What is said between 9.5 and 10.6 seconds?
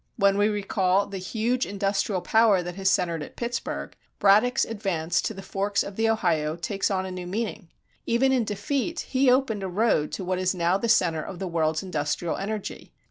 a road to what is